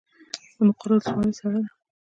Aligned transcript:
د 0.55 0.57
مقر 0.67 0.89
ولسوالۍ 0.93 1.31
سړه 1.39 1.59
ده 1.63 1.69